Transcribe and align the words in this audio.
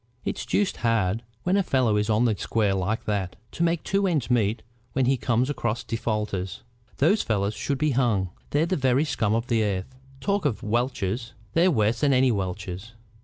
It's 0.25 0.47
deuced 0.47 0.77
hard, 0.77 1.21
when 1.43 1.55
a 1.55 1.61
fellow 1.61 1.95
is 1.95 2.09
on 2.09 2.25
the 2.25 2.35
square 2.35 2.73
like 2.73 3.03
that, 3.05 3.35
to 3.51 3.61
make 3.61 3.83
two 3.83 4.07
ends 4.07 4.31
meet 4.31 4.63
when 4.93 5.05
he 5.05 5.15
comes 5.15 5.47
across 5.47 5.83
defaulters. 5.83 6.63
Those 6.97 7.21
fellows 7.21 7.53
should 7.53 7.77
be 7.77 7.91
hung. 7.91 8.31
They're 8.49 8.65
the 8.65 8.75
very 8.75 9.05
scum 9.05 9.35
of 9.35 9.45
the 9.45 9.63
earth. 9.63 9.93
Talk 10.19 10.43
of 10.43 10.63
welchers! 10.63 11.33
They're 11.53 11.69
worse 11.69 11.99
than 11.99 12.13
any 12.13 12.31
welcher. 12.31 12.79